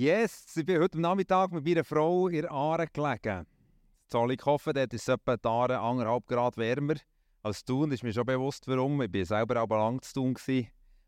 [0.00, 3.46] Yes, ich bin heute Nachmittag mit meiner Frau in Aare gelegen.
[4.08, 6.94] Zollikofen, dort ist etwa Aare anderthalb Grad wärmer
[7.42, 7.92] als Thun.
[7.92, 9.02] ist mir schon bewusst, warum.
[9.02, 10.36] Ich war selber aber lang zu tun.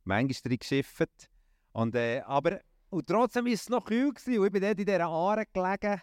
[0.05, 1.31] Manchmal drin geschifft.
[1.73, 2.61] Und, äh, aber
[2.91, 6.03] und trotzdem war es noch kühl gewesen, und ich bin dort in dieser Aare gelegen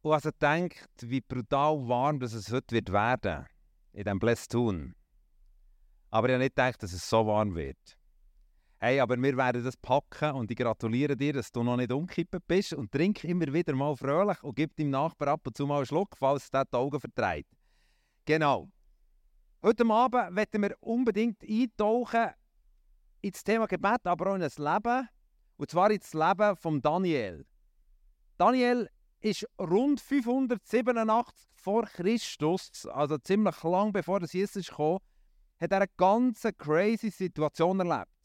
[0.00, 3.44] und also gedacht, wie brutal warm dass es heute wird werden
[3.92, 4.94] in diesem Blästun.
[6.08, 7.97] Aber ich habe nicht gedacht, dass es so warm wird.
[8.80, 12.38] Hey, aber wir werden das packen und ich gratuliere dir, dass du noch nicht umkippen
[12.46, 15.78] bist und trink immer wieder mal fröhlich und gib deinem Nachbar ab und zu mal
[15.78, 17.50] einen Schluck, falls es die Augen vertreibt.
[18.24, 18.68] Genau.
[19.64, 22.30] Heute Abend werden wir unbedingt eintauchen
[23.20, 25.08] ins Thema Gebet, aber auch in das Leben.
[25.56, 27.44] Und zwar ins Leben von Daniel.
[28.36, 28.88] Daniel
[29.18, 34.98] ist rund 587 vor Christus, also ziemlich lang bevor das Jesus kam,
[35.60, 38.17] hat er eine ganz crazy Situation erlebt.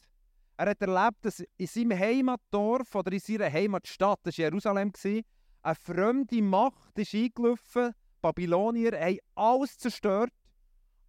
[0.58, 5.76] Er hat erlebt, dass in seinem Heimatdorf oder in seiner Heimatstadt, das war Jerusalem, eine
[5.76, 7.94] fremde Macht ist eingelaufen.
[8.22, 10.32] Babylonier haben alles zerstört,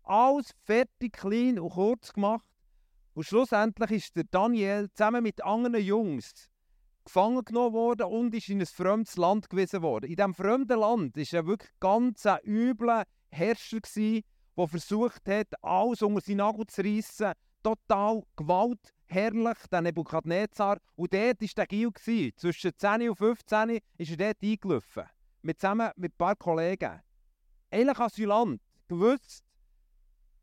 [0.02, 2.46] alles fertig, klein und kurz gemacht.
[3.14, 6.48] Und schlussendlich ist der Daniel zusammen mit anderen Jungs
[7.04, 10.06] gefangen genommen worden und ist in ein fremdes Land gewiesen worden.
[10.08, 13.80] In diesem fremden Land war er wirklich ganz ein übler Herrscher,
[14.56, 17.32] der versucht hat, alles unter seinen Nagel zu reissen.
[17.64, 20.76] Total Gewalt, herrlich, der Nebukadnezar.
[20.96, 21.90] Und dort war der Gil.
[22.36, 25.04] Zwischen 10 und 15 ist er dort eingelaufen.
[25.40, 27.00] Mit, zusammen mit ein paar Kollegen.
[27.70, 28.60] Eigentlich Asylant.
[28.86, 29.42] Gewusst,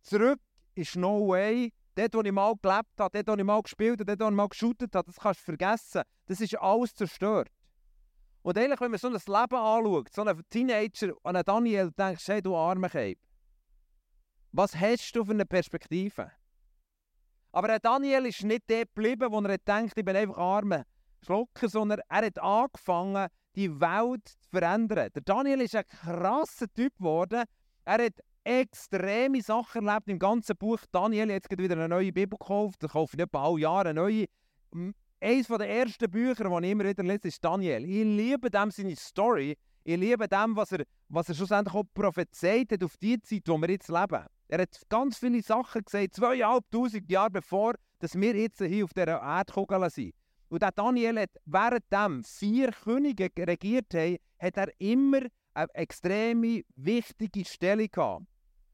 [0.01, 0.39] zurück
[0.73, 1.71] ist no way.
[1.93, 4.35] Dort, wo ich mal gelebt habe, dort, wo ich mal gespielt habe, dort, wo ich
[4.35, 6.01] mal geshootet habe, das kannst du vergessen.
[6.25, 7.51] Das ist alles zerstört.
[8.41, 12.25] Und eigentlich, wenn man so ein Leben anschaut, so einen Teenager, an einen Daniel, denkst
[12.25, 13.19] du, hey, du armer Keib.
[14.53, 16.31] Was hast du für eine Perspektive?
[17.51, 20.83] Aber der Daniel ist nicht der geblieben, wo er denkt, ich bin einfach armer
[21.23, 25.09] Schlucker, sondern er hat angefangen, die Welt zu verändern.
[25.13, 27.43] Der Daniel ist ein krasser Typ geworden.
[27.83, 28.13] Er hat
[28.43, 30.79] extreme Sachen erlebt im ganzen Buch.
[30.91, 32.83] Daniel hat jetzt wieder eine neue Bibel gekauft.
[32.83, 34.25] Ich kaufe nicht alle Jahre eine neue.
[35.19, 37.83] Eines der ersten Bücher, die ich immer wieder lese, ist Daniel.
[37.83, 39.55] Ich liebe dem seine Story.
[39.83, 43.57] Ich liebe dem, was er, was er schlussendlich auch prophezeit hat auf die Zeit, wo
[43.57, 44.25] wir jetzt leben.
[44.51, 49.21] Er hat ganz viele Sachen gesagt, zweieinhalbtausend Jahre bevor dass wir jetzt hier auf dieser
[49.21, 50.13] Erdkugel sind.
[50.49, 55.21] Und der Daniel hat währenddem vier Könige regiert haben, hat er immer
[55.53, 58.25] eine extreme wichtige Stelle gehabt.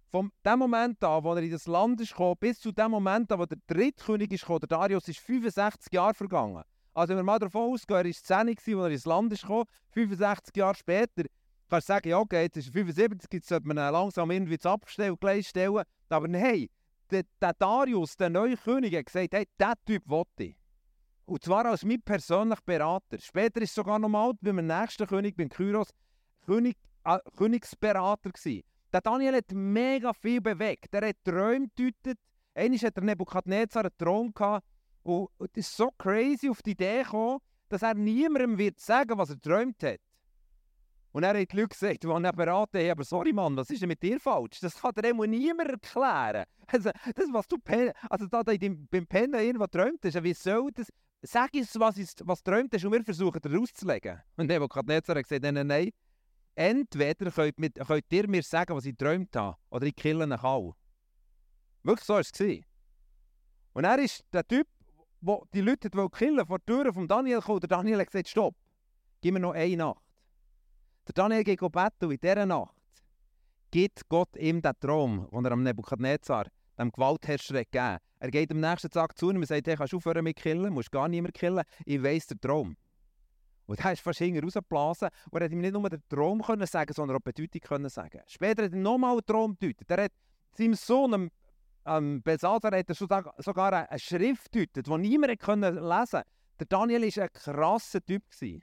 [0.10, 3.40] Von dem Moment an, wo er in das Land gekommen, bis zu dem Moment an,
[3.40, 6.64] wo der dritte König ist der Darius, ist 65 Jahre vergangen.
[6.94, 10.56] Also wenn wir mal davon ausgehen, er war 10, als er ins Land gekommen, 65
[10.56, 11.26] Jahre später,
[11.70, 15.84] kannst sagen, ja, okay, jetzt ist 75, jetzt sollte man langsam irgendwie zu Abstellen, stellen.
[16.10, 16.68] Aber nein,
[17.12, 20.58] der, der Darius, der neue König, hat gesagt, hey, diesen Typ wollte ich.
[21.26, 23.20] Und zwar als mein persönlicher Berater.
[23.20, 25.90] Später ist es sogar noch mal beim nächsten König, beim Kyros,
[26.46, 28.64] König, äh, Königsberater gewesen.
[28.94, 30.94] Der Daniel hat mega viel bewegt.
[30.94, 32.18] Er hat Träume gedeutet.
[32.56, 34.66] Einmal hat der Nebukadnezar einen Traum gehabt.
[35.04, 37.40] Und es ist so crazy auf die Idee gekommen,
[37.70, 40.00] dass er niemandem wird sagen, was er geträumt hat.
[41.18, 43.82] Und er hat die Leute gesagt, die ihn beraten haben, aber sorry Mann, was ist
[43.82, 44.60] denn mit dir falsch?
[44.60, 46.46] Das kann dir niemand erklären.
[46.68, 47.58] Also, das, was du
[48.08, 50.90] also da, da beim Pennen irgendwo träumt hast, wie soll das...
[51.24, 54.22] Sag uns, was, ist, was träumt hast und wir versuchen, das rauszulegen.
[54.38, 55.90] Und Nebukadnezar hat gesagt, nein, nein,
[56.54, 60.40] entweder könnt, mit, könnt ihr mir sagen, was ich geträumt habe, oder ich kille einen
[60.40, 60.76] auch.
[61.82, 62.32] Wirklich so war es.
[63.74, 64.68] Und er ist der Typ,
[65.22, 67.60] der die Leute killen vor der Tür von Daniel kam.
[67.60, 68.56] Der Daniel hat gesagt, stopp,
[69.22, 70.07] gib mir noch eine Nacht.
[71.08, 72.76] Der Daniel und in dieser Nacht
[73.72, 76.48] gibt Gott ihm den Traum, den er am Nebukadnezar,
[76.78, 79.98] dem Gewaltherrscher, gegeben Er geht am nächsten Tag zu ihm und sagt, hey, kannst du
[79.98, 82.76] aufhören mit killen, musst gar nicht mehr killen, ich weiss den Traum.
[83.68, 86.68] Und er ist fast hinten rausgeblasen und er hat ihm nicht nur den Traum können
[86.68, 88.22] sagen, sondern auch die Bedeutung können sagen.
[88.28, 89.90] Später hat er nochmal einen Traum gedeutet.
[89.90, 90.12] Er hat
[90.58, 91.32] seinem Sohn, ähm,
[91.86, 96.24] ähm Besatzer, hat er sogar eine Schrift gedeutet, die niemand lesen konnte.
[96.60, 98.30] Der Daniel war ein krasser Typ.
[98.30, 98.62] Gewesen.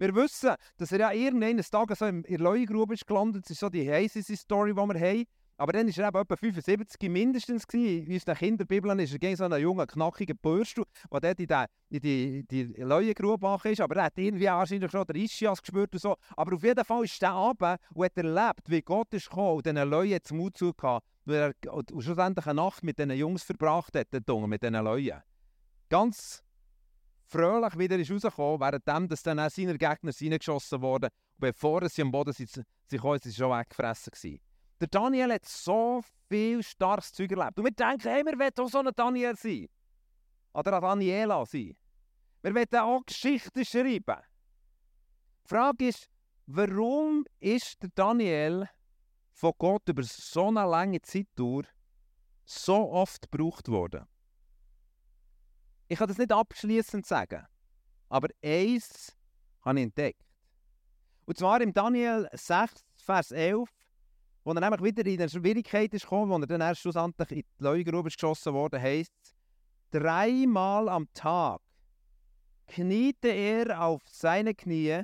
[0.00, 3.44] Wir wissen, dass er ja irgendeines Tages so in der Leuengrube ist gelandet.
[3.44, 5.24] Das ist so die heißeste Story, die wir haben.
[5.58, 7.66] Aber dann war er eben etwa 75 mindestens.
[7.66, 8.06] Gewesen.
[8.06, 11.66] In unseren Kinderbibeln ist er gegen so einen jungen, knackigen Bürstel, der dort in, die,
[11.90, 13.82] in die, die Leuengrube ist.
[13.82, 16.16] Aber er hat irgendwie wahrscheinlich schon den Ischias gespürt und so.
[16.34, 19.66] Aber auf jeden Fall ist er runter und hat erlebt, wie Gott ist gekommen und
[19.66, 24.06] diesen Leuen zum Mut zugehört, weil er schlussendlich eine Nacht mit diesen Jungs verbracht hat,
[24.10, 25.20] mit diesen Leuen.
[25.90, 26.42] Ganz
[27.30, 31.06] fröhlich wieder ist rausgekommen, währenddem dass dann auch seine Gegner reingeschossen wurden.
[31.06, 32.46] Und bevor sie am Boden sie
[32.98, 34.40] kamen, sie schon weggefressen gewesen.
[34.80, 37.58] Der Daniel hat so viel starkes Zeug erlebt.
[37.58, 39.68] Und wir denken, hey, wir wollen auch so ein Daniel sein.
[40.54, 41.76] Oder ein Daniela sein.
[42.42, 44.22] Wir wollen auch Geschichten schreiben.
[45.44, 46.08] Die Frage ist,
[46.46, 48.68] warum ist der Daniel
[49.32, 51.68] von Gott über so eine lange Zeit durch
[52.44, 54.06] so oft gebraucht worden?
[55.90, 57.44] Ich kann das nicht abschließend sagen,
[58.08, 59.12] aber eins
[59.62, 60.22] habe ich entdeckt.
[61.24, 63.68] Und zwar im Daniel 6, Vers 11,
[64.44, 67.38] wo er nämlich wieder in eine Schwierigkeit ist gekommen, wo er dann erst schlussendlich in
[67.38, 69.34] die Leugrube geschossen wurde, heisst es,
[69.90, 71.60] dreimal am Tag
[72.68, 75.02] kniete er auf seine Knie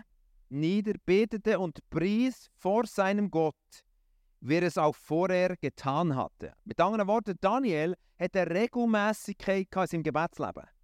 [0.50, 3.56] nieder, betete und pries vor seinem Gott,
[4.40, 6.52] wie er es auch vorher getan hatte.
[6.62, 10.75] Mit anderen Worten, Daniel hat eine Regelmäßigkeit in seinem Gebetsleben.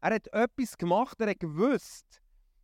[0.00, 2.20] Er hat etwas gemacht, er hat gewusst,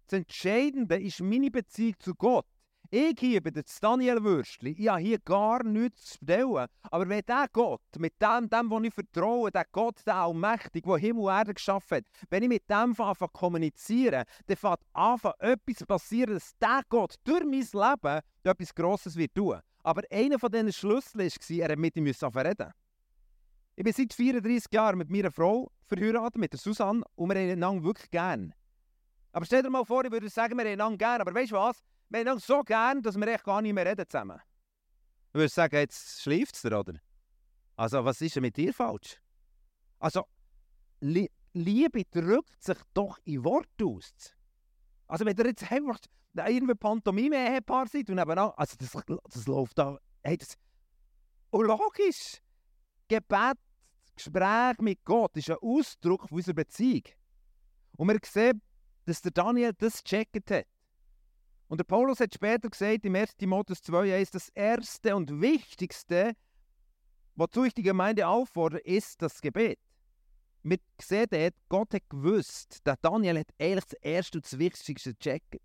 [0.06, 2.46] das Entscheidende ist meine Beziehung zu Gott.
[2.90, 6.66] Ich bei der Daniel Würstli, ich habe hier gar nichts zu stellen.
[6.90, 10.98] Aber wenn der Gott, mit dem, dem, wo ich vertraue, der Gott, der Allmächtige, der
[10.98, 15.18] Himmel und Erde geschaffen hat, wenn ich mit dem anfange zu kommunizieren, dann fängt an,
[15.38, 19.58] etwas passieren, dass der Gott durch mein Leben etwas Grosses wird tun.
[19.82, 22.72] Aber einer von diesen Schlüsseln war, er mit ihm reden
[23.74, 27.50] Ich bin seit 34 Jahren mit meiner Frau verheiratet, mit der Susanne, und wir haben
[27.50, 28.52] einander wirklich gern.
[29.32, 31.56] Aber stell dir mal vor, ich würde sagen, wir haben einander gern, aber weißt du
[31.56, 31.78] was?
[32.10, 34.38] Wir haben so gern, dass wir echt gar nicht mehr reden zusammen.
[35.32, 36.94] Du würdest sagen, jetzt schläft es dir, oder?
[37.76, 39.18] Also, was ist denn mit dir falsch?
[39.98, 40.26] Also,
[41.00, 44.12] Lie Liebe drückt sich doch in Wort aus.
[45.06, 45.98] Also, wenn ihr jetzt einfach
[46.34, 50.56] irgendwie Pantomime-Ehepaar seid und nebenan, also das, läuft da, hey, das,
[51.52, 52.41] logisch,
[53.12, 53.58] Gebet,
[54.16, 57.02] Gespräch mit Gott ist ein Ausdruck unserer Beziehung.
[57.98, 58.62] Und wir sehen,
[59.04, 60.66] dass der Daniel das gecheckt hat.
[61.68, 63.36] Und der Paulus hat später gesagt, im 1.
[63.36, 66.32] Timotheus 2,1, das Erste und Wichtigste,
[67.34, 69.78] wozu ich die Gemeinde auffordere, ist das Gebet.
[70.62, 75.12] Wir sehen dort, Gott hat gewusst, der Daniel hat eigentlich das Erste und das Wichtigste
[75.12, 75.60] gecheckt.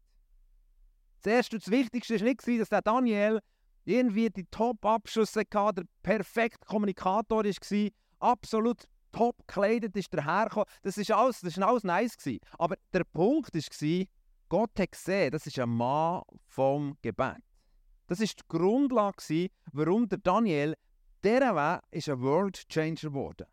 [1.21, 3.39] Das Erste und das Wichtigste war nicht, dass der Daniel
[3.87, 7.89] irgendwie die Top-Abschlüsse hatte, der perfekte Kommunikator war,
[8.19, 10.67] absolut top gekleidet ist dahergekommen.
[10.83, 12.17] Das war alles, das alles nice.
[12.17, 12.39] Gewesen.
[12.59, 14.05] Aber der Punkt war,
[14.49, 17.37] Gott hat gesehen, das ist ein Mann vom Gebet.
[18.07, 20.75] Das ist die Grundlage, warum der Daniel
[21.23, 23.47] dieser Weg ist ein World Changer geworden.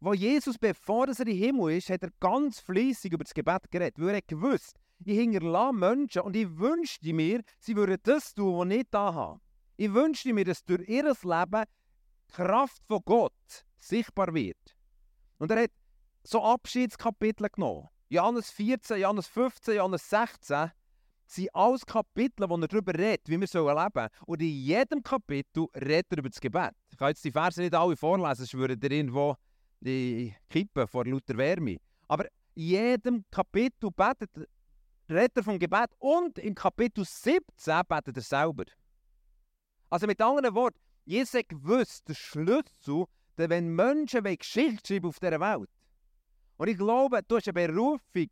[0.00, 3.70] Wo Jesus, bevor er in den Himmel ist, hat er ganz fließig über das Gebet
[3.70, 4.76] geredet, weil er gewusst,
[5.06, 9.40] ich hinterlasse Menschen und ich wünschte mir, sie würden das tun, was ich da habe.
[9.76, 11.64] Ich wünschte mir, dass durch ihr Leben
[12.28, 14.76] die Kraft von Gott sichtbar wird.
[15.38, 15.70] Und er hat
[16.22, 17.88] so Abschiedskapitel genommen.
[18.08, 20.70] Johannes 14, Johannes 15, Johannes 16
[21.26, 24.08] sind alles Kapitel, wo er darüber redet, wie wir leben sollen.
[24.26, 26.72] Und in jedem Kapitel redet er über das Gebet.
[26.90, 29.36] Ich kann jetzt die Verse nicht alle vorlesen, sonst würden ihr irgendwo
[29.80, 31.78] die kippen vor lauter Wärme.
[32.06, 34.30] Aber in jedem Kapitel betet,
[35.12, 37.42] redet er vom Gebet und im Kapitel 17
[37.88, 38.64] betet er selber.
[39.90, 43.04] Also mit anderen Worten, Jesus hat gewusst, der Schlüssel,
[43.36, 45.70] dass wenn Menschen Geschichte schreiben auf dieser Welt,
[46.56, 48.28] und ich glaube, du hast eine Berufung,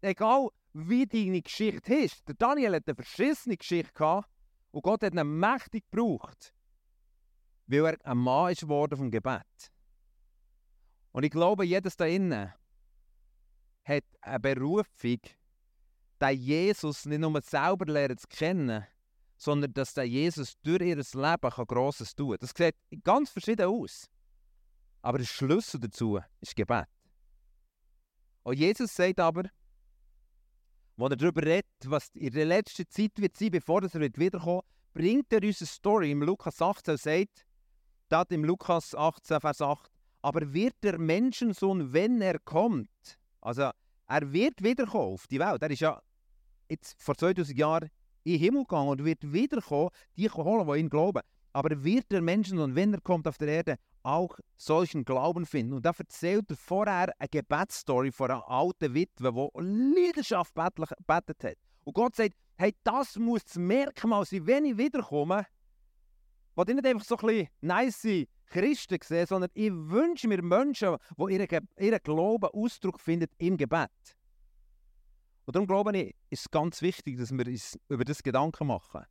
[0.00, 2.26] egal wie deine Geschichte ist.
[2.26, 4.28] Der Daniel hat eine verschissene Geschichte gehabt
[4.70, 6.54] und Gott hat ihn mächtig gebraucht,
[7.66, 9.70] weil er ein Mann ist geworden vom Gebet.
[11.12, 12.52] Und ich glaube, jedes da innen
[13.84, 15.20] hat eine Berufung,
[16.20, 18.86] den Jesus nicht nur selber lernen zu kennen,
[19.36, 22.38] sondern dass der Jesus durch ihr Leben Grosses tun kann.
[22.40, 24.08] Das sieht ganz verschieden aus.
[25.02, 26.86] Aber der Schlüssel dazu ist Gebet.
[28.42, 29.44] Und Jesus sagt aber,
[30.96, 35.32] wenn er darüber redet, was in der letzten Zeit wird sein, bevor er wiederkommt, bringt
[35.32, 37.46] er uns eine Story im Lukas 18 und sagt,
[38.10, 39.90] dort im Lukas 18, Vers 8,
[40.22, 42.90] aber wird der Menschensohn, wenn er kommt,
[43.40, 43.70] also
[44.06, 46.02] er wird wiederkommen auf die Welt, er ist ja
[46.70, 47.90] jetzt vor 2000 Jahren
[48.24, 51.22] in den Himmel gegangen und wird wiederkommen, die holen, die ihn glauben.
[51.52, 55.74] Aber wird der Menschensohn, wenn er kommt auf der Erde, auch solchen Glauben finden.
[55.74, 61.56] Und da erzählt er vorher eine Gebetsstory von einer alten Witwe, die Leidenschaft betet hat.
[61.84, 65.46] Und Gott sagt, hey, das muss das Merkmal sein, wenn ich wiederkomme,
[66.54, 70.96] wo ich nicht einfach so ein bisschen nice Christen sehe, sondern ich wünsche mir Menschen,
[71.16, 73.90] die ihren, ihren Glauben Ausdruck finden im Gebet.
[75.50, 79.04] Und darum glaube ich, ist es ganz wichtig, dass wir uns über das Gedanken machen.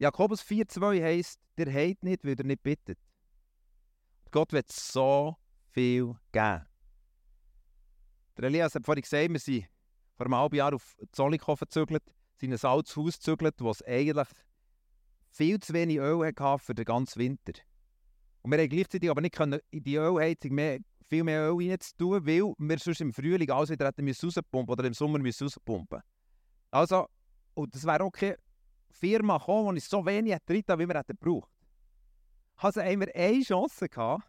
[0.00, 2.98] Jakobus 4,2 heisst, der hat nicht, weil er nicht bittet.
[4.32, 5.36] Gott wird so
[5.70, 6.66] viel geben.
[8.36, 9.68] Der Elias hat vorhin gesagt, wir sind
[10.16, 12.02] vor einem halben Jahr auf Zollikofen gezügelt,
[12.34, 14.28] sind in ein altes Haus gezügelt, das eigentlich
[15.30, 17.52] viel zu wenig Öl hatte für den ganzen Winter.
[18.42, 22.54] Und wir haben gleichzeitig aber nicht in die Ölheizung mehr viel mehr Öl reinzutun, weil
[22.58, 26.00] wir sonst im Frühling alles wieder hätten müssen rauspumpen oder im Sommer müssen rauspumpen.
[26.70, 27.06] Also,
[27.54, 28.36] und das wäre auch keine
[28.90, 31.50] Firma gekommen, die so wenig hat, wie wir hätten gebraucht.
[32.56, 34.24] Also haben wir eine Chance gehabt.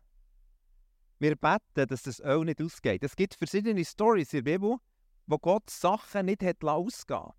[1.20, 3.04] Wir beten, dass das Öl nicht ausgeht.
[3.04, 4.78] Es gibt verschiedene Stories in der Bibel,
[5.26, 7.32] wo Gott Sachen nicht hat ausgehen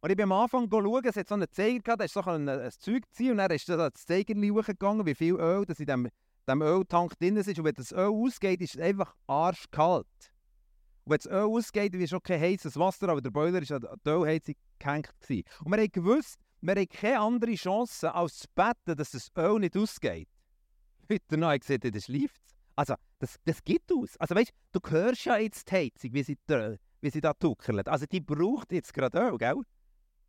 [0.00, 2.22] Und ich bin am Anfang schauen, es hat so einen Zeiger gehabt, da ist so
[2.22, 5.86] ein, ein Zeug ziehen und dann ist das Zeiger hochgegangen, wie viel Öl das in
[5.86, 6.08] dem,
[6.48, 7.48] dem Öltank drin ist.
[7.58, 10.06] Und wenn das Öl ausgeht, ist es einfach arschkalt.
[11.04, 14.00] Und wenn das Öl ausgeht, ist auch kein heißes Wasser, aber der Boiler war an
[14.04, 15.12] die Ölheizung gehängt.
[15.64, 19.58] Und wir haben gewusst, wir haben keine andere Chance, als zu beten, dass das Öl
[19.58, 20.28] nicht ausgeht.
[21.10, 22.40] Heute danach gesagt, das schläft
[22.76, 24.16] Also, das, das gibt aus.
[24.18, 26.38] Also weißt du, du hörst ja jetzt die Heizung, wie sie,
[27.00, 27.88] wie sie da tuckert.
[27.88, 29.60] Also die braucht jetzt gerade Öl, gell?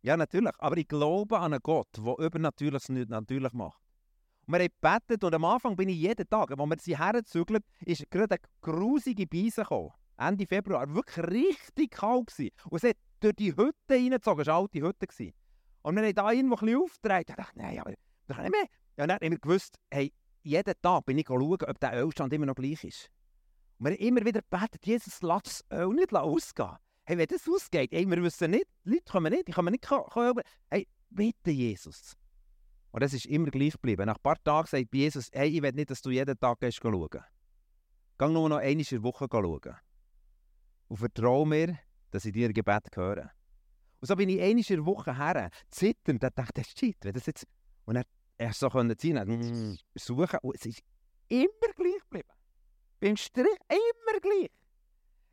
[0.02, 0.52] Ja, natürlich.
[0.58, 3.83] Aber ich glaube an einen Gott, der Übernatürliches nicht natürlich macht.
[4.46, 7.62] Und wir haben gebetet und am Anfang bin ich jeden Tag, als wir sie herzügeln,
[7.84, 9.92] ist gerade eine grusige Beise gekommen.
[10.16, 10.92] Ende Februar.
[10.94, 12.50] Wirklich richtig kalt gewesen.
[12.70, 14.42] Und es hat durch die Hütte reingezogen.
[14.42, 15.06] Es war eine alte Hütte.
[15.06, 15.32] Gewesen.
[15.82, 17.30] Und wir haben da irgendwo ein bisschen aufgedreht.
[17.30, 17.94] Ich dachte, nein, aber
[18.26, 18.68] das kann nicht mehr.
[18.96, 22.46] Ja, dann haben wir gewusst, hey, jeden Tag bin ich schauen, ob der Ölstand immer
[22.46, 23.10] noch gleich ist.
[23.78, 26.76] Und wir haben immer wieder gebetet, Jesus, lass das Öl nicht ausgehen.
[27.04, 29.86] Hey, wenn das ausgeht, hey, wir wissen nicht, die Leute kommen nicht, ich kann nicht
[29.86, 30.42] kommen.
[30.70, 32.14] Hey, bitte, Jesus.
[32.94, 34.06] Und das ist immer gleich geblieben.
[34.06, 36.78] Nach ein paar Tagen sagt Jesus, hey, ich will nicht, dass du jeden Tag gehst
[36.80, 37.08] schauen.
[37.10, 39.76] Geh nur noch einmal in der Woche schauen.
[40.86, 41.76] Und vertraue mir,
[42.12, 43.32] dass ich dir Gebet höre.
[44.00, 47.14] Und so bin ich einmal in der Woche her, zitternd, und dachte, ist shit, wenn
[47.14, 47.48] das jetzt...
[47.84, 48.04] Und er,
[48.38, 50.82] er so können ziehen, suchen, und es ist
[51.26, 52.28] immer gleich geblieben.
[53.00, 54.52] Beim Strich immer gleich.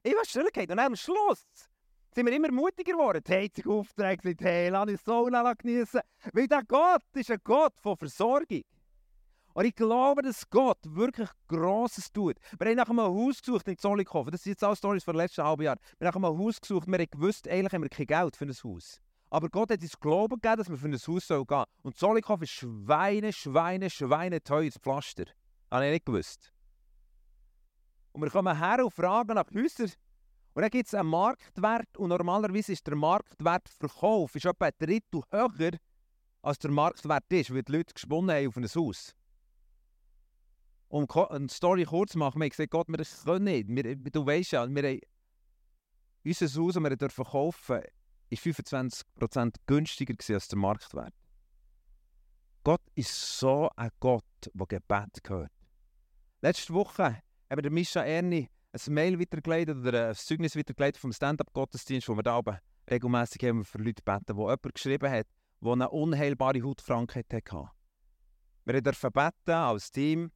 [0.01, 1.45] Ich war still und am Schluss
[2.13, 3.21] sind wir immer mutiger geworden.
[3.25, 6.01] Die Heizung aufgetragen, hey, lass uns Sauna genießen.
[6.33, 8.63] Weil der Gott ist ein Gott von Versorgung.
[9.53, 12.37] Und ich glaube, dass Gott wirklich Grosses tut.
[12.57, 14.31] Wir haben nach einem Haus gesucht in Zollikofen.
[14.31, 15.77] Das sind jetzt auch Storys von letzten halben Jahr.
[15.99, 16.87] Wir haben nach einem Haus gesucht.
[16.87, 19.01] Wir haben gewusst, eigentlich haben wir kein Geld für ein Haus.
[19.29, 21.65] Aber Gott hat uns Glauben gegeben, dass wir für ein Haus gehen sollen.
[21.83, 25.25] Und Zollikofen ist Schweine, Schweine, Schweine teures Pflaster.
[25.25, 25.33] Das
[25.71, 26.51] habe ich nicht gewusst.
[28.13, 29.91] Und wir kommen her und fragen nach Häusern.
[30.53, 31.97] Und dann gibt es einen Marktwert.
[31.97, 35.71] Und normalerweise ist der Marktwert Verkauf ist etwa ein Drittel höher,
[36.41, 39.15] als der Marktwert ist, weil die Leute gesponnen haben auf ein Haus
[40.91, 43.67] um eine Story kurz zu machen, wir haben gesagt, Gott, wir können nicht.
[43.69, 44.99] Wir, du weißt ja, wir haben
[46.23, 47.83] unser Haus, das wir dürfen kaufen, war
[48.29, 51.13] 25% günstiger als der Marktwert.
[52.63, 55.51] Gott ist so ein Gott, der Gebet gehört.
[56.41, 62.07] Letzte Woche haben wir Mischa Erni ein Mail weitergeleitet oder ein Zeugnis weitergeleitet vom Stand-up-Gottesdienst,
[62.07, 62.57] wo wir da oben
[62.89, 65.27] regelmässig haben für Leute beten, wo jemand geschrieben hat,
[65.61, 67.69] der eine unheilbare Hautkrankheit hatte.
[68.65, 70.31] Wir dürfen beten als Team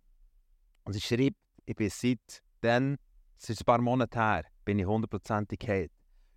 [0.84, 2.98] und sie schreibt, ich bin seit dann,
[3.40, 5.92] es ist ein paar Monate her, bin ich hundertprozentig geheilt.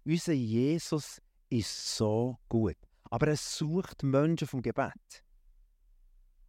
[0.05, 2.77] Unser Jesus ist so gut.
[3.11, 5.25] Aber er sucht Menschen vom Gebet.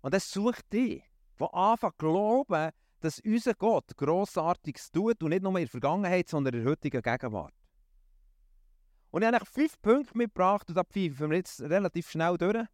[0.01, 1.03] Und er sucht die,
[1.39, 6.53] die anfangen glauben, dass unser Gott Grossartiges tut und nicht nur in der Vergangenheit, sondern
[6.53, 7.53] in der heutigen Gegenwart.
[9.11, 12.65] Und ich habe fünf Punkte mitgebracht und da pfeifen wir jetzt relativ schnell durch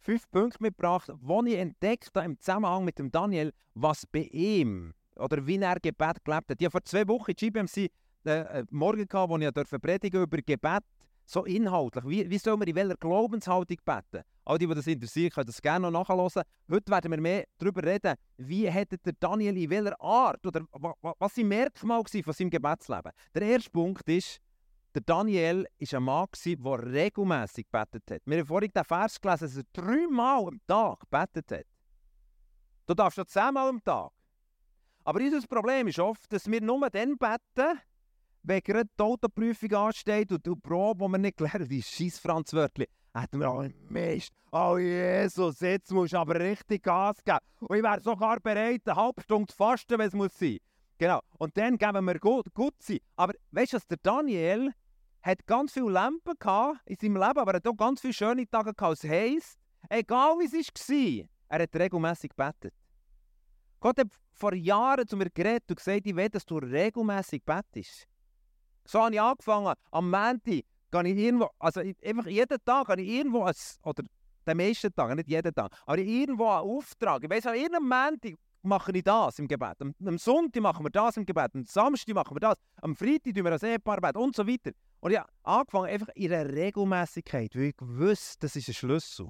[0.00, 4.94] fünf Punkte mitgebracht, die ich entdeckt habe im Zusammenhang mit dem Daniel, was bei ihm
[5.16, 6.60] oder wie er Gebet gelebt hat.
[6.60, 7.90] Ich vor zwei Wochen in GBMC
[8.24, 10.84] äh, Morgen gehabt, wo ich durfte predigen über Gebet,
[11.24, 12.04] so inhaltlich.
[12.06, 14.24] Wie, wie soll man in welcher Glaubenshaltung beten?
[14.48, 16.42] All die, die das interessiert, können das gerne noch nachhören.
[16.70, 20.62] Heute werden wir mehr darüber reden, wie hätte der Daniel in welcher Art oder
[21.18, 23.12] was sein Merkmal war von seinem Gebetsleben.
[23.34, 24.38] Der erste Punkt ist,
[24.94, 28.22] der Daniel war ein Mann, der regelmässig gebetet hat.
[28.24, 31.66] Wir haben vorhin den Vers gelesen, dass er dreimal am Tag gebetet hat.
[32.86, 34.12] Du darfst ja zehnmal am Tag.
[35.04, 37.80] Aber unser Problem ist oft, dass wir nur dann beten,
[38.44, 42.18] wenn gerade die Autoprüfung ansteht und die Probe, die wir nicht gelernt haben, die scheiß
[42.18, 42.86] Franz Wörtli,
[43.22, 44.32] hätten wir auch Mist.
[44.50, 47.38] Oh Jesus, jetzt musst du aber richtig Gas geben.
[47.60, 50.58] Und ich wäre sogar bereit, eine halbe Stunde zu fasten, wenn es muss sein.
[50.98, 51.20] Genau.
[51.38, 52.98] Und dann geben wir gut, gut sein.
[53.16, 54.72] Aber weißt du, der Daniel
[55.22, 56.34] hat ganz viele Lampen
[56.86, 59.02] in seinem Leben, aber er hat auch ganz viele schöne Tage gehabt.
[59.02, 59.58] Das heisst,
[59.88, 62.74] egal wie es war, er hat regelmäßig gebetet.
[63.80, 68.06] Gott hat vor Jahren zu mir geredet und gesagt, ich will, dass du regelmäßig betest.
[68.84, 69.74] So habe ich angefangen.
[69.90, 74.04] Am Montag gehe ich irgendwo, also einfach jeden Tag gehe ich irgendwo, als, oder
[74.46, 77.22] den meisten Tagen, nicht jeden Tag, aber irgendwo einen Auftrag.
[77.22, 79.80] Ich weiss, an jedem Montag mache ich das im Gebet.
[79.80, 81.54] Am, am, Sonntag machen wir das im Gebet.
[81.54, 82.58] Am Samstag machen wir das.
[82.82, 84.72] Am Freitag tun wir das Ehepaar beten und so weiter.
[85.00, 89.28] Und ich habe angefangen einfach in einer Regelmäßigkeit, weil ich wusste, das ist ein Schlüssel.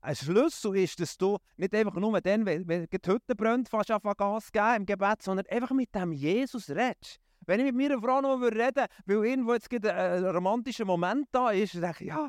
[0.00, 3.90] ein Schlüssel ist, dass du nicht einfach nur dann, wenn, wenn die Hütte brennt, fast
[3.90, 7.18] auf Gas geben im Gebet, sondern einfach mit dem Jesus redest.
[7.48, 11.50] Wenn ich mit meiner Frau noch reden würde, weil irgendwo jetzt ein romantischer Moment da
[11.50, 12.28] ist, dann denke ich, ja,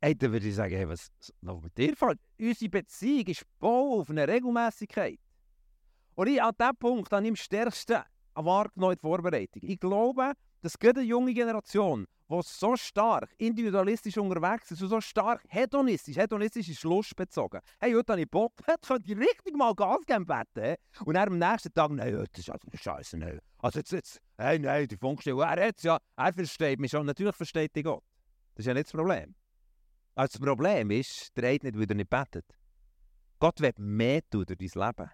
[0.00, 1.08] ey, dann würde ich sagen, hey, was
[1.40, 2.14] läuft mit dir vor?
[2.38, 5.18] Unsere Beziehung ist Bau auf eine Regelmäßigkeit.
[6.14, 8.02] Und ich, an diesem Punkt habe ich am stärksten
[8.34, 9.62] wahrgenommen die Vorbereitung.
[9.64, 15.00] Ich glaube, dass gerade eine junge Generation, die so stark individualistisch unterwegs ist und so
[15.00, 17.60] stark hedonistisch, hedonistisch ist lustbezogen.
[17.78, 20.78] Hey, heute habe ich Bock, heute könnte ich richtig mal Gas geben Bett.
[21.04, 23.38] Und dann am nächsten Tag, nein, das ist also Scheiße, nein.
[23.58, 27.36] Also jetzt, jetzt, hey, nein, die Funkstelle, er hat ja, er versteht mich schon, natürlich
[27.36, 28.02] versteht dich Gott.
[28.54, 29.34] Das ist ja nicht das Problem.
[30.14, 32.46] Also das Problem ist, der nicht, weil er nicht betet.
[33.40, 35.10] Gott will mehr tun durch dein Leben.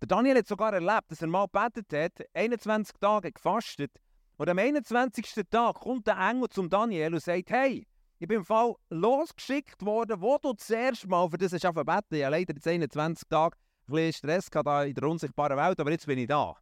[0.00, 3.92] Der Daniel hat sogar erlebt, dass er mal gebetet hat, 21 Tage gefastet.
[4.36, 5.26] Und am 21.
[5.48, 7.86] Tag kommt der Engel zum Daniel und sagt, hey,
[8.18, 12.14] ich bin im Fall losgeschickt worden, wo du zuerst mal, für das hast du beten.
[12.14, 15.90] Ich habe leider jetzt 21 Tage ein bisschen Stress gehabt in der unsichtbaren Welt, aber
[15.90, 16.56] jetzt bin ich da.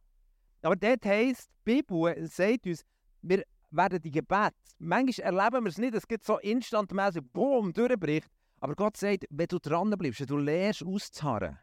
[0.61, 2.83] Aber dort heisst, die Bibel sagt uns,
[3.21, 8.27] wir werden die Gebete, manchmal erleben wir es nicht, es gibt so instantmäßig, boom, durchbricht.
[8.59, 11.57] Aber Gott sagt, wenn du dran bleibst, wenn du lernst auszuharren,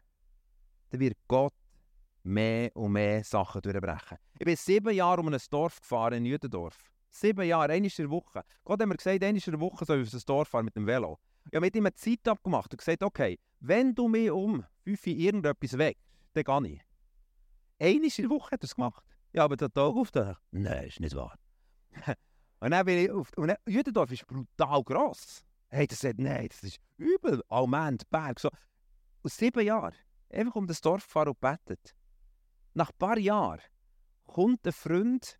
[0.89, 1.53] dann wird Gott
[2.23, 4.17] mehr und mehr Sachen durchbrechen.
[4.39, 6.77] Ich bin sieben Jahre um ein Dorf gefahren in Jüdendorf.
[7.09, 8.43] Sieben Jahre, einmal in der Woche.
[8.63, 10.75] Gott hat mir gesagt, einmal in der Woche soll ich auf das Dorf fahren mit
[10.75, 11.19] dem Velo.
[11.45, 15.05] Ich habe mit ihm eine Zeit abgemacht und gesagt, okay, wenn du mich um fünf
[15.07, 15.97] Uhr irgendetwas weg,
[16.33, 16.81] dann gehe ich.
[17.79, 19.03] Einmal in der Woche hat er es gemacht.
[19.33, 21.37] Ja, aber der Tag auf der Nein, ist nicht wahr.
[22.59, 23.31] und dann bin ich auf...
[23.37, 25.43] Und dann, Jüdendorf ist brutal gross.
[25.69, 27.41] Hey, das sagt, nein, das ist übel.
[27.47, 28.49] Almend, Berg, so.
[29.21, 29.93] Und sieben Jahre.
[30.29, 31.95] Einfach um das Dorf fahren und betet.
[32.73, 33.61] Nach ein paar Jahren
[34.25, 35.37] kommt ein Freund,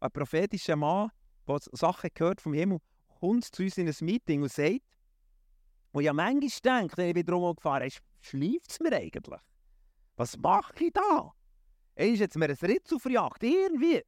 [0.00, 1.10] ein prophetischer Mann,
[1.46, 2.78] der Sachen gehört vom Himmel,
[3.20, 4.80] kommt zu uns in ein Meeting und sagt,
[5.92, 9.40] und ja manchmal denkt, wenn ich drum gefahren ist, schläft es mir eigentlich?
[10.16, 11.32] Was mache ich da?
[11.94, 14.02] Er ist jetzt mir ein Ritzel verjagt, irgendwie.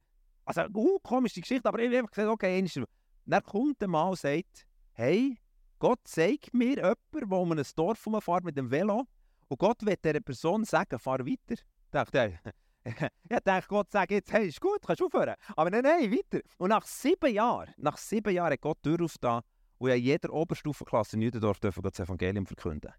[0.45, 2.87] Also uh, komische Geschichte, aber ich habe einfach gesagt, okay, einmal.
[3.25, 5.37] Dann kommt der Mann und sagt, hey,
[5.79, 9.03] Gott zeigt mir jemanden, der um ein Dorf fährt mit dem Velo
[9.47, 11.53] und Gott wird dieser Person sagen, fahr weiter.
[11.53, 12.39] Ich dachte,
[13.29, 15.35] ich dachte, Gott sagt jetzt, hey, ist gut, kannst aufhören.
[15.55, 16.41] Aber nein, nein, weiter.
[16.57, 19.41] Und nach sieben Jahren, nach sieben Jahren hat Gott Tür aufgetan
[19.77, 22.91] und in jeder Oberstufenklasse in Gott das Evangelium verkünden.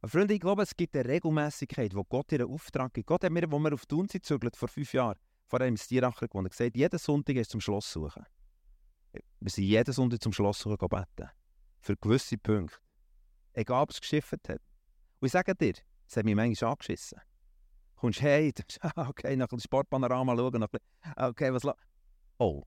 [0.00, 3.06] Aber Freunde, ich glaube, es gibt eine Regelmäßigkeit, wo Gott ihren Auftrag gibt.
[3.06, 6.48] Gott hat mir, als wir auf Thun sind, vor fünf Jahren, vor einem Stieracher gewonnen,
[6.48, 8.24] gesagt, jeden Sonntag ist zum Schloss suchen.
[9.40, 11.30] Wir sind jeden Sonntag zum Schloss suchen beten.
[11.80, 12.76] Für gewisse Punkte.
[13.52, 14.60] Egal, ob es geschifft hat.
[15.20, 15.74] Und ich sage dir,
[16.06, 17.20] es hat mich manchmal angeschissen
[17.96, 18.52] kommst hey,
[18.96, 20.68] okay, nach dem Sportpanorama schauen, nach,
[21.16, 21.64] okay, was
[22.38, 22.64] Oh.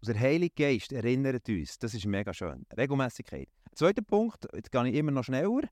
[0.00, 2.66] Also der Heilige Geist erinnert uns, das ist mega schön.
[2.76, 3.48] Regelmäßigkeit.
[3.74, 5.62] Zweiter Punkt, jetzt gehe ich immer noch schneller,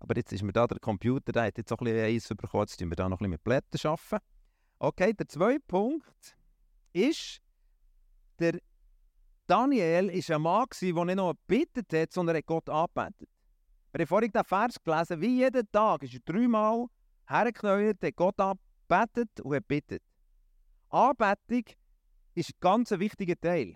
[0.00, 2.62] aber jetzt ist mir da der Computer, der hat jetzt auch ein bisschen Eis bekommen,
[2.62, 4.24] jetzt tun wir da noch ein bisschen mit Blättern arbeiten.
[4.78, 6.36] Okay, der zweite Punkt
[6.92, 7.40] ist,
[8.38, 8.58] der
[9.46, 13.28] Daniel war ein Mann, der nicht nur gebetet hat, sondern hat Gott angebetet.
[13.92, 16.86] Wir haben vorhin den Vers gelesen, wie jeden Tag ist er dreimal
[17.26, 20.02] hergeknäuert, hat Gott angebetet und hat bittet.
[20.88, 21.64] Anbetung
[22.34, 23.74] ist ein ganz wichtiger Teil.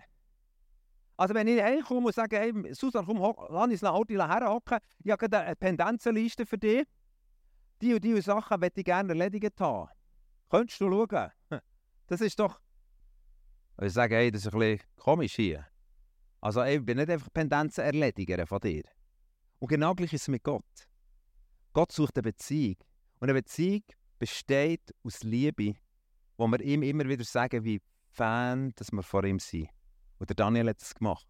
[1.17, 3.17] Also wenn ich heimkomme und sage, hey, Susan, komm,
[3.49, 6.83] lass uns nach Hause herhocken, ich habe eine Pendenzenliste für dich.
[7.81, 9.89] Die und die Sachen möchte ich gerne erledigt haben.
[10.49, 11.31] Könntest du schauen?
[12.07, 12.59] Das ist doch...
[13.81, 15.65] Ich sage, hey, das ist ein bisschen komisch hier.
[16.41, 18.83] Also ich bin nicht einfach Pendenzen erledigen von dir.
[19.59, 20.65] Und genau gleich ist es mit Gott.
[21.71, 22.75] Gott sucht eine Beziehung.
[23.21, 23.83] Und eine Beziehung
[24.17, 25.75] besteht aus Liebe,
[26.37, 27.79] wo wir ihm immer wieder sagen, wie
[28.09, 29.69] Fan, dass wir vor ihm sind.
[30.17, 31.27] Und der Daniel hat es gemacht.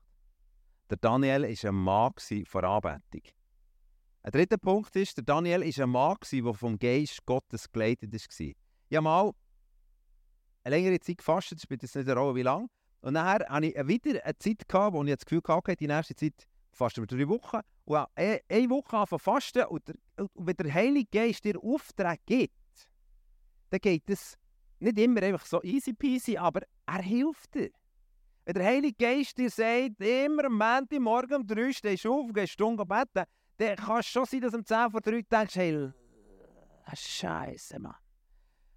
[0.89, 2.13] Der Daniel war ein Mann
[2.45, 3.33] vor Anbetung.
[4.23, 8.19] Ein dritter Punkt ist, der Daniel war ein Mann, der vom Geist Gottes geleitet war.
[8.19, 8.55] Ich
[8.95, 9.31] habe mal
[10.63, 12.69] eine längere Zeit gefastet, das spielt jetzt nicht eine wie lange.
[13.01, 16.15] Und nachher hatte ich wieder eine Zeit, gehabt, wo ich das Gefühl hatte, die nächste
[16.15, 17.59] Zeit fasten wir drei Wochen.
[17.85, 19.83] Und eine Woche anfangen fasten und,
[20.17, 22.53] und wenn der Heilige Geist dir Auftrag gibt,
[23.69, 24.37] dann geht es
[24.79, 27.71] nicht immer einfach so easy peasy, aber er hilft dir.
[28.45, 32.33] Wenn der Heilige Geist dir sagt, immer am Montagmorgen um 3 stehst du auf und
[32.33, 33.23] gehst Stunde beten,
[33.57, 35.91] dann kann es schon sein, dass du um 10 vor 3 denkst, hey,
[36.95, 37.95] Scheiße, Mann.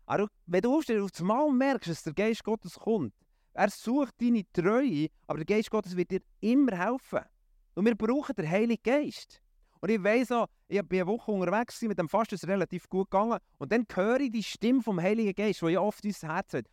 [0.06, 3.14] Aber wenn du aufstehst, auf einmal merkst, dass der Geist Gottes kommt,
[3.54, 7.24] er sucht deine Treue, aber der Geist Gottes wird dir immer helfen.
[7.74, 9.40] Und wir brauchen den Heiligen Geist.
[9.80, 13.10] Und ich weiss auch, ich bin eine Woche unterwegs mit dem Fasten, ist relativ gut
[13.10, 13.38] gegangen.
[13.58, 16.66] Und dann höre ich die Stimme vom Heiligen Geist, die ja oft ins Herz hat.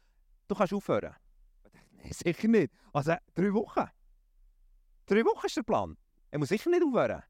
[0.48, 1.14] Du kannst aufhören.
[1.92, 2.72] Nein, sicher nicht.
[2.94, 3.90] Also drei Wochen.
[5.08, 5.98] Drei Wochen ist der Plan.
[6.30, 7.22] Er muss sicher nicht aufhören.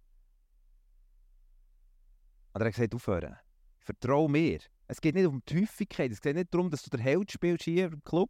[2.54, 3.38] Oder er hat gesagt, aufhören.
[3.80, 4.60] Vertrau mir.
[4.88, 6.12] Es geht nicht um die Häufigkeit.
[6.12, 8.30] Es geht nicht darum, dass du der Held spielst hier im Club,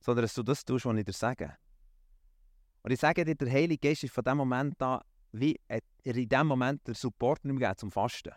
[0.00, 1.56] sondern dass du das tust, was ich dir sage.
[2.84, 5.00] Und ich sage dir, der Heilige Geist ist von dem Moment an,
[5.32, 8.32] wie er in dem Moment der Support nicht mehr zum Fasten.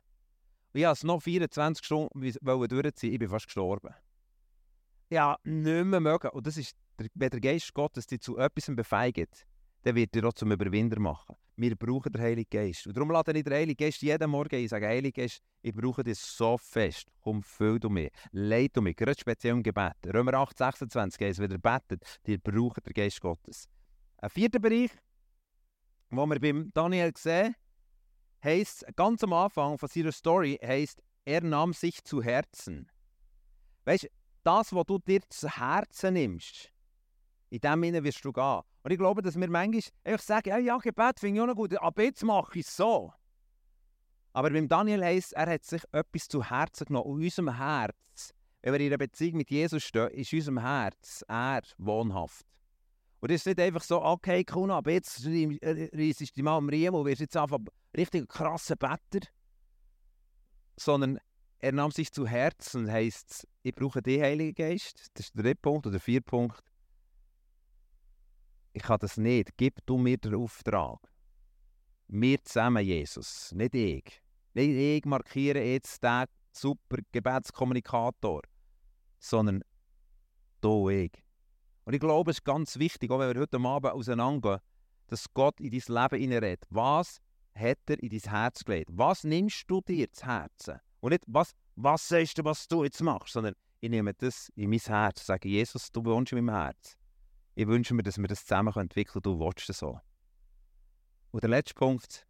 [0.73, 2.19] Und ich es noch 24 Stunden
[2.69, 3.93] durchziehen, ich bin fast gestorben.
[5.09, 6.29] Ja, nicht mehr mögen.
[6.29, 6.77] Und das ist,
[7.13, 9.45] wenn der Geist Gottes dich zu etwas befeigt,
[9.83, 11.35] dann wird er auch zum Überwinder machen.
[11.57, 12.87] Wir brauchen den Heiligen Geist.
[12.87, 14.63] Und darum lade ich den Heiligen Geist jeden Morgen ein.
[14.63, 17.07] Ich sage, Heiliger Geist, ich brauche dich so fest.
[17.19, 18.11] Komm, füll du mich.
[18.31, 18.95] Leid du mich.
[18.95, 19.95] Gerade speziell im Gebet.
[20.05, 23.67] Römer 8, 26 heißt, wenn ihr betet, ihr braucht den Geist Gottes.
[24.19, 24.91] Ein vierter Bereich,
[26.09, 27.55] wo wir beim Daniel sehen,
[28.43, 32.89] heisst, ganz am Anfang von seiner Story, heisst, er nahm sich zu Herzen.
[33.85, 34.09] Weißt
[34.43, 36.71] das, was du dir zu Herzen nimmst,
[37.49, 38.61] in dem Sinne wirst du gehen.
[38.83, 41.55] Und ich glaube, dass wir manchmal einfach sagen, ja, ja Gebet finde ich auch noch
[41.55, 43.13] gut, aber jetzt mache ich es so.
[44.33, 47.19] Aber beim Daniel heisst, er hat sich etwas zu Herzen genommen.
[47.19, 51.23] In unserem Herz, wenn wir in einer Beziehung mit Jesus stehen, ist in unserem Herz
[51.27, 52.45] er wohnhaft.
[53.19, 56.95] Und es ist nicht einfach so, okay, Kuna, aber jetzt reissest du mal am Riemen
[56.95, 57.59] und wirst jetzt einfach
[57.95, 59.27] richtig krasser Better.
[60.75, 61.19] Sondern
[61.59, 65.09] er nahm sich zu Herzen, heisst, ich brauche den Heiligen Geist.
[65.15, 66.61] Das ist der dritte Punkt oder der vierte Punkt.
[68.73, 69.57] Ich kann das nicht.
[69.57, 70.99] Gib du mir den Auftrag.
[72.07, 74.21] Wir zusammen, Jesus, nicht ich.
[74.53, 78.41] Nicht ich markiere jetzt den super Gebetskommunikator,
[79.19, 79.63] sondern
[80.61, 81.11] du, ich.
[81.87, 84.59] Und ich glaube, es ist ganz wichtig, auch wenn wir heute Abend auseinandergehen,
[85.07, 86.65] dass Gott in dein Leben hineinredet.
[86.69, 87.21] Was
[87.55, 88.89] hat er in dein Herz gelegt?
[88.91, 90.81] Was nimmst du dir zu Herzen?
[90.99, 94.69] Und nicht, was, was sagst du, was du jetzt machst, sondern ich nehme das in
[94.69, 96.97] mein Herz sage, Jesus, du wohnst in meinem Herz.
[97.55, 99.39] Ich wünsche mir, dass wir das zusammen entwickeln können.
[99.39, 99.97] Du willst das so.
[101.31, 102.27] Und der letzte Punkt.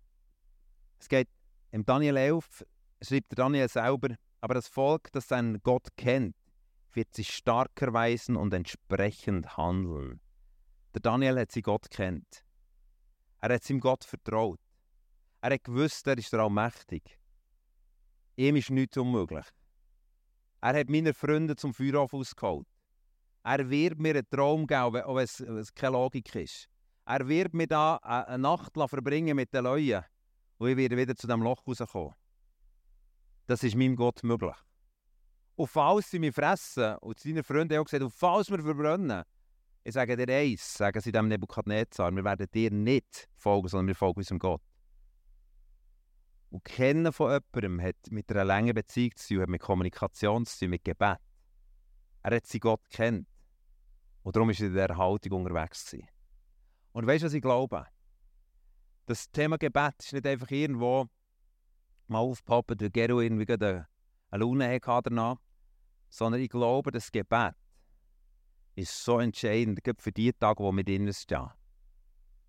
[1.00, 1.30] Es geht
[1.72, 2.64] im Daniel 11,
[3.02, 6.36] schreibt der Daniel selber, aber das Volk, das seinen Gott kennt,
[6.98, 10.20] wird sich stark erweisen und entsprechend handeln.
[10.94, 12.44] Der Daniel hat seinen Gott kennt.
[13.40, 14.60] Er hat seinem Gott vertraut.
[15.42, 17.20] Er hat gewusst, er ist der Allmächtig.
[18.36, 19.46] Ihm ist nichts unmöglich.
[20.60, 22.68] Er hat meine Freunde zum Feuerhof ausgeholt.
[23.44, 26.68] Er wird mir einen Traum geben, auch wenn es, keine Logik ist.
[27.06, 30.04] Er wird mir da eine Nacht verbringen mit den Leuten
[30.58, 32.16] und ich werde wieder zu dem Loch rauskommen.
[33.46, 34.56] Das ist meinem Gott möglich.
[35.58, 39.24] Und falls sie mich fressen, und seine Freunde haben auch gesagt, und falls wir verbrennen,
[39.84, 43.96] ich sage dir eins, sagen sie dem Nebukadnezar, wir werden dir nicht folgen, sondern wir
[43.96, 44.62] folgen unserem Gott.
[46.52, 50.60] Und Kennen von jemandem hat mit einer langen Beziehung zu tun, hat mit Kommunikation zu
[50.60, 51.18] tun, mit Gebet.
[52.22, 53.28] Er hat seinen Gott kennt.
[54.22, 56.08] Und darum ist er in dieser Haltung unterwegs gewesen.
[56.92, 57.88] Und weißt du, was ich glaube?
[59.08, 61.08] Das Thema Gebet ist nicht einfach irgendwo
[62.08, 63.88] mal aufpoppen, weil Gero irgendwie eine,
[64.30, 65.38] eine Laune hatte danach,
[66.10, 67.56] sondern ich glaube, das Gebet
[68.76, 71.50] ist so entscheidend, für die Tage, wo wir drinnen stehen.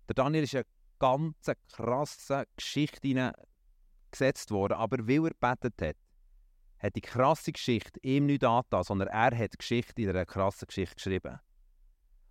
[0.07, 0.65] Der Daniel ist eine
[0.99, 1.35] ganz
[1.71, 3.33] krasse Geschichte
[4.11, 5.95] gesetzt worden, aber weil er gebetet hat,
[6.79, 10.67] hat die krasse Geschichte ihm nicht angetan, sondern er hat die Geschichte in einer krassen
[10.67, 11.39] Geschichte geschrieben.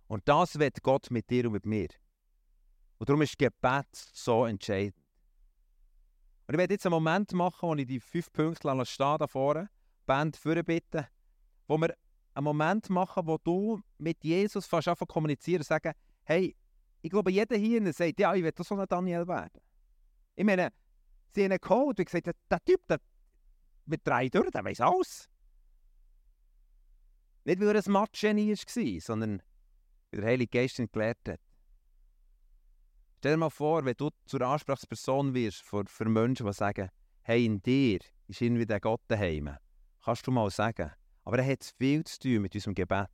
[0.07, 1.89] Und das wird Gott mit dir und mit mir.
[2.97, 4.95] Und darum ist Gebet so entscheidend.
[6.47, 9.69] Und ich werde jetzt einen Moment machen, wo ich die fünf Punkte stehen da vorne,
[10.07, 11.05] Band bitten,
[11.69, 11.95] wo wir
[12.33, 16.55] einen Moment machen, wo du mit Jesus fast anfangen kommunizieren sagen, hey,
[17.01, 19.61] ich glaube, jeder hier sagt, ja, ich will so ein Daniel werden.
[20.35, 20.73] Ich meine,
[21.33, 22.99] sie haben einen Code und gesagt, der, Typ, der
[23.85, 25.29] mit drei durch, der weiß alles.
[27.45, 29.41] Nicht, weil er ein Mathe-Genie war, sondern
[30.11, 31.39] wie der Heilige Geist ihn gelehrt hat.
[33.19, 36.89] Stell dir mal vor, wenn du zur Ansprechperson wirst für, für Menschen, die sagen,
[37.21, 39.55] hey, in dir ist irgendwie der Gott daheim.
[40.03, 40.91] Kannst du mal sagen.
[41.29, 43.07] Aber er hat viel zu tun mit unserem Gebet.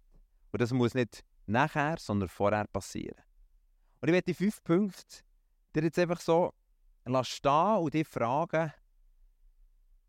[0.54, 3.21] Und das muss nicht nachher, sondern vorher passieren.
[3.99, 5.17] Und ich werde die fünf Punkte
[5.75, 6.54] dir jetzt einfach so
[7.23, 8.71] stehen und dich fragen,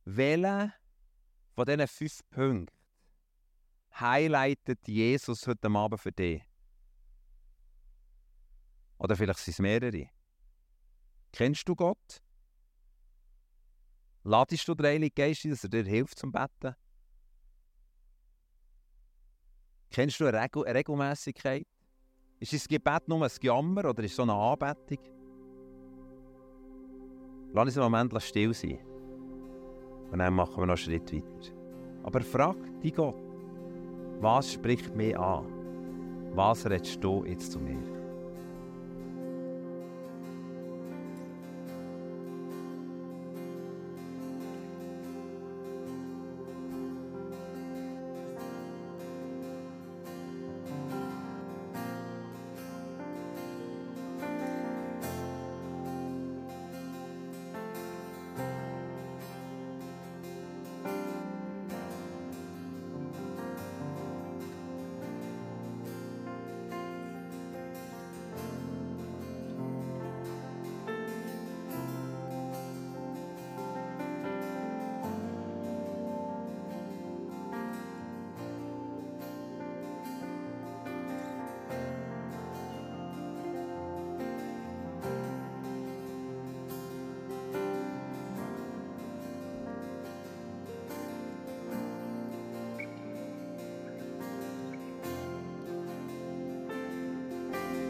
[0.05, 0.73] welche
[1.57, 2.77] von diesen fünf Punkten
[3.99, 6.45] highlightet Jesus heute Abend für dich?
[8.99, 10.11] Oder vielleicht sind es mehrere.
[11.33, 12.23] Kennst du Gott?
[14.23, 16.77] Ladest du den Heiligen Geist, dass er dir hilft zum Betten?
[19.97, 21.67] Kennst du eine, Regel Regelmäßigkeit?
[22.39, 24.99] Ist das Gebet nur ein Gejammer oder ist es so eine Anbetung?
[27.55, 28.79] Lass uns einen Moment still sein.
[30.13, 31.55] Und dann machen wir noch einen Schritt weiter.
[32.03, 33.15] Aber frag dich Gott,
[34.21, 35.47] was spricht mich an?
[36.35, 37.96] Was redest du jetzt zu mir?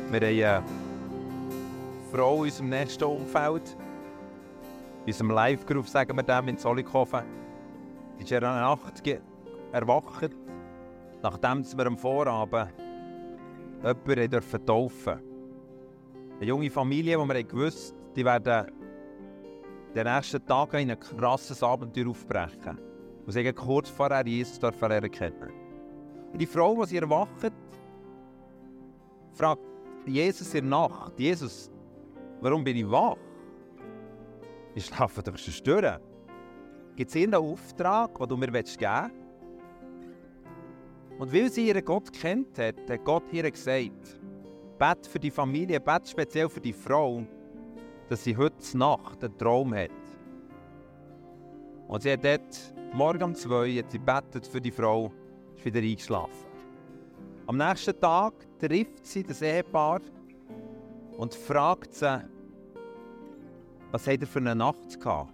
[0.08, 0.62] Wir haben eine
[2.12, 3.76] Frau in unserem nächsten Umfeld,
[5.00, 7.22] in unserem Live-Group, sagen wir dem, in Zollikofen.
[8.16, 9.02] Die ist in einer Nacht
[9.72, 10.30] erwacht,
[11.22, 12.72] nachdem wir am Vorabend
[13.82, 15.20] jemanden taufen durften.
[16.36, 18.72] Eine junge Familie, die wir gewusst die werden
[19.94, 22.78] den nächsten Tagen in ein krasses Abenteuer aufbrechen.
[23.26, 25.50] Und sie kurz vorher Jesus lernen kennen.
[26.32, 27.52] Und die Frau, die sie erwacht,
[29.34, 29.65] fragt
[30.06, 31.70] Jesus in der Nacht, Jesus,
[32.40, 33.16] warum bin ich wach?
[34.74, 35.98] Ich schlafe doch schon durch.
[36.96, 38.82] Gibt es irgendeinen Auftrag, den du mir geben willst?
[41.18, 44.20] Und weil sie ihren Gott kennt hat, hat Gott ihr gesagt,
[44.78, 47.22] bet für die Familie, bet speziell für die Frau,
[48.08, 49.90] dass sie heute Nacht einen Traum hat.
[51.88, 55.10] Und sie hat dort, morgen um zwei, hat sie betet für die Frau,
[55.56, 56.46] ist wieder eingeschlafen.
[57.46, 60.00] Am nächsten Tag trifft sie das Ehepaar
[61.16, 62.22] und fragt sie,
[63.90, 65.32] was hat er für eine Nacht gehabt?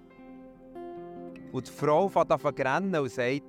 [1.52, 3.42] Und die Frau fängt an zu rennen und sagt,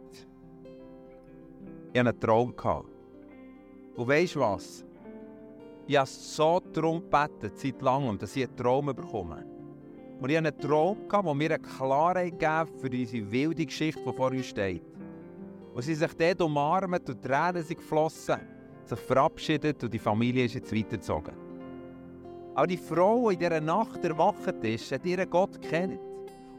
[1.93, 2.55] ich hatte einen Traum.
[2.55, 2.89] Gehabt.
[3.95, 4.83] Und weißt du was?
[5.85, 9.45] Ich habe so darum gebeten, seit langem, dass ich einen Traum bekomme.
[10.19, 14.01] Und ich hatte einen Traum, gehabt, der mir eine Klarheit gab für diese wilde Geschichte,
[14.05, 14.83] die vor uns steht.
[15.73, 18.39] Und sie sich dort umarmt und Tränen sind geflossen,
[18.87, 21.33] sich verabschiedet und die Familie ist jetzt weitergezogen.
[22.55, 25.99] Aber die Frau, die in dieser Nacht erwacht ist, hat ihren Gott kennt.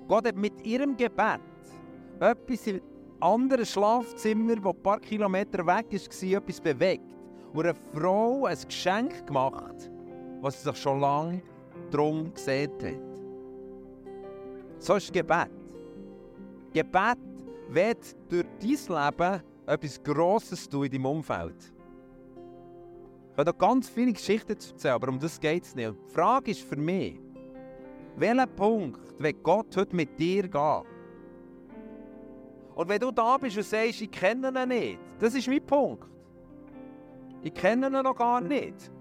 [0.08, 1.40] Gott hat mit ihrem Gebet
[2.20, 2.80] etwas im
[3.20, 7.04] anderen Schlafzimmer, das ein paar Kilometer weg war, etwas bewegt.
[7.52, 9.90] Und einer Frau ein Geschenk gemacht,
[10.40, 11.42] was sie sich schon lange
[11.90, 13.14] darum gesehen hat.
[14.78, 15.50] So ist Gebet.
[16.72, 17.18] Gebet
[17.68, 21.73] wird durch dein Leben etwas Grosses tun in deinem Umfeld.
[23.34, 25.92] Ich habe noch ganz viele Geschichten zu erzählen, aber um das geht es nicht.
[26.08, 27.18] Die Frage ist für mich,
[28.14, 30.82] welchen Punkt will Gott heute mit dir gehen?
[32.76, 36.08] Und wenn du da bist und sagst, ich kenne ihn nicht, das ist mein Punkt.
[37.42, 38.92] Ich kenne ihn noch gar nicht.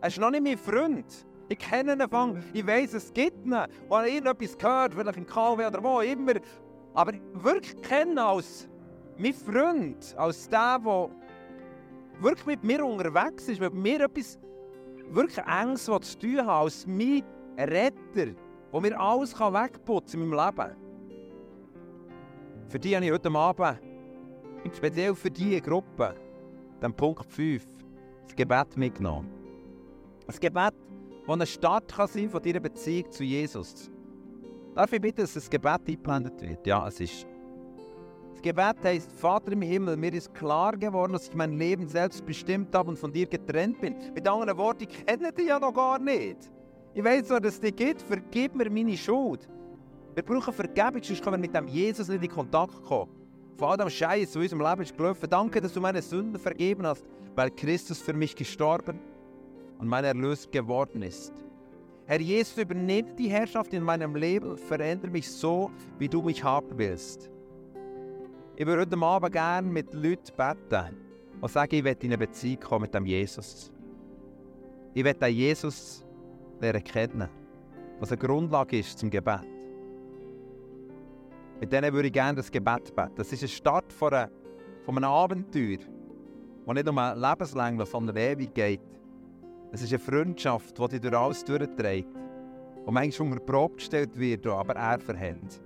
[0.00, 1.26] Er ist noch nicht mein Freund.
[1.48, 3.54] Ich kenne ihn von, ich weiß, es gibt ihn.
[3.54, 6.34] Und er irgendetwas gehört, vielleicht in KW oder wo immer.
[6.94, 8.68] Aber wirklich kennen als
[9.18, 11.10] mein Freund, als der, der
[12.20, 14.38] wirklich mit mir unterwegs ist, mit mir etwas
[15.10, 17.22] wirklich Enges zu tun hat, als mein
[17.58, 18.34] Retter,
[18.72, 20.76] der mir alles wegputzen kann in meinem Leben.
[22.68, 23.80] Für die habe ich heute Abend,
[24.72, 26.14] speziell für diese Gruppe,
[26.82, 27.66] den Punkt 5,
[28.24, 29.30] das Gebet mitgenommen.
[30.26, 30.74] Das Gebet,
[31.26, 33.90] das ein Start kann sein von deiner Beziehung zu Jesus.
[34.74, 36.66] Darf ich bitten, dass das Gebet eingeblendet wird?
[36.66, 37.26] Ja, es ist.
[38.44, 42.74] Gebet heißt, Vater im Himmel, mir ist klar geworden, dass ich mein Leben selbst bestimmt
[42.74, 43.96] habe und von dir getrennt bin.
[44.14, 46.52] Mit anderen Worten, ich kenne dich ja noch gar nicht.
[46.92, 49.48] Ich weiß zwar, dass es dich gibt, vergib mir meine Schuld.
[50.14, 53.10] Wir brauchen Vergebung, sonst können wir mit dem Jesus nicht in Kontakt kommen.
[53.56, 56.86] Von all dem Scheiß, in unserem Leben ist gelaufen, danke, dass du meine Sünden vergeben
[56.86, 59.00] hast, weil Christus für mich gestorben
[59.78, 61.32] und mein Erlöser geworden ist.
[62.04, 66.76] Herr Jesus, übernimm die Herrschaft in meinem Leben, verändere mich so, wie du mich haben
[66.76, 67.30] willst.
[68.56, 70.96] Ich würde heute Abend gerne mit Leuten beten
[71.40, 73.72] und sagen, ich werde in eine Beziehung kommen mit dem Jesus.
[74.94, 76.06] Ich werde den Jesus
[76.60, 77.28] lernen kennen,
[77.98, 79.40] was eine Grundlage ist zum Gebet.
[81.58, 83.10] Mit denen würde ich gerne das Gebet beten.
[83.16, 84.30] Das ist ein Start von, einer,
[84.86, 85.78] einem Abenteuer,
[86.64, 88.80] das nicht um ein lebenslänglich, sondern ewig geht.
[89.72, 92.08] Es ist eine Freundschaft, die dich durch alles durchträgt.
[92.86, 95.60] Und manchmal unter Probe gestellt wird, aber er verhält.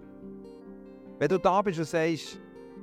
[1.19, 2.41] Wenn du da bist und sagst,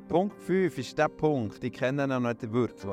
[0.08, 2.86] Punkt 5 ist der Punkt, ich kenne ihn noch nicht wirklich.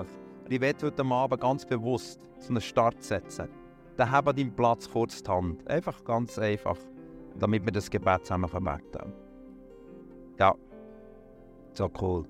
[0.45, 3.49] Und ich werde heute Abend ganz bewusst so einen Start setzen.
[3.97, 5.69] Dann habe deinen Platz kurz die Hand.
[5.69, 6.79] Einfach ganz einfach,
[7.39, 9.13] damit wir das Gebet zusammen können.
[10.39, 10.55] Ja,
[11.75, 12.25] so cool.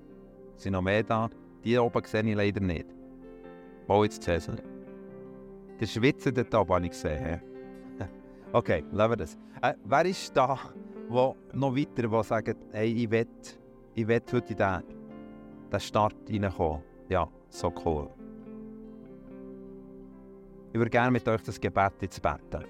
[0.57, 1.29] Sind noch mehr da?
[1.63, 2.87] Die oben sehe ich leider nicht.
[3.87, 4.57] Wo jetzt Cäsar?
[5.79, 7.41] Der Schwitzer dort oben habe ich gesehen.
[8.51, 9.37] okay, lassen wir das.
[9.61, 10.59] Äh, wer ist da,
[11.07, 13.27] wo noch weiter, der sagt, hey, ich will,
[13.95, 14.83] ich will heute in den,
[15.71, 16.81] den Start reinkommen?
[17.09, 18.09] Ja, so cool.
[20.71, 22.65] Ich würde gerne mit euch das Gebet jetzt beten.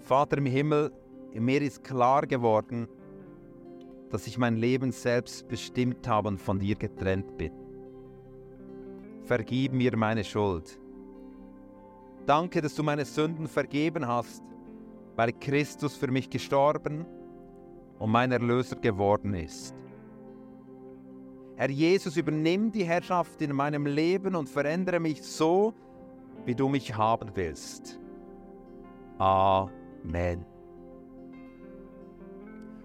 [0.00, 0.92] Vater im Himmel,
[1.32, 2.86] mir ist klar geworden,
[4.10, 7.52] dass ich mein Leben selbst bestimmt habe und von dir getrennt bin.
[9.22, 10.78] Vergib mir meine Schuld.
[12.26, 14.42] Danke, dass du meine Sünden vergeben hast,
[15.16, 17.06] weil Christus für mich gestorben
[17.98, 19.74] und mein Erlöser geworden ist.
[21.56, 25.74] Herr Jesus, übernimm die Herrschaft in meinem Leben und verändere mich so,
[26.44, 28.00] wie du mich haben willst.
[29.18, 30.44] Amen.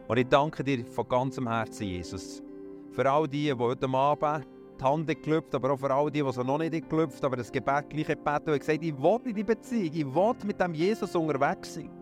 [0.07, 2.43] Und ich danke dir von ganzem Herzen, Jesus,
[2.91, 4.47] für all die, die heute Abend
[4.79, 7.51] die Hand geklüpft, aber auch für all die, die so noch nicht geklüpft, aber das
[7.51, 11.15] Gebet gleich gebeten und gesagt, ich will in die Beziehung, ich will mit dem Jesus
[11.15, 11.96] unterwegs sein.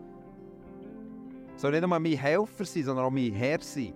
[1.55, 3.93] Soll nicht nur mein Helfer sein, sondern auch mein Herr sein.